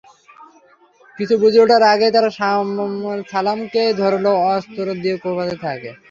[1.17, 2.29] কিছু বুঝে ওঠার আগেই তারা
[3.31, 5.89] সালামকে ধারালো অস্ত্র দিয়ে কোপাতে থাকে।